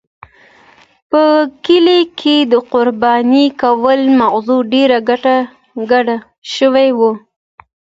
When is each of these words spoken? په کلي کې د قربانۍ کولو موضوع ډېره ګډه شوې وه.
په 1.11 1.21
کلي 1.65 2.01
کې 2.19 2.35
د 2.51 2.53
قربانۍ 2.73 3.45
کولو 3.61 4.09
موضوع 4.21 4.59
ډېره 4.73 4.97
ګډه 5.91 6.17
شوې 6.55 6.89
وه. 6.97 7.11